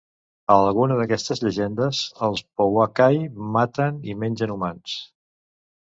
A 0.53 0.53
alguna 0.69 0.95
d'aquestes 0.99 1.41
llegendes, 1.43 2.01
els 2.29 2.43
pouakai 2.63 3.23
maten 3.59 4.05
i 4.15 4.21
mengen 4.27 4.59
humans. 4.59 5.01